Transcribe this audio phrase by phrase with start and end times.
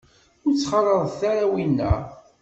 [0.45, 1.91] Ur ttxalaḍet ara winna.